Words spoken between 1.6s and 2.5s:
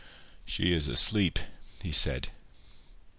he said.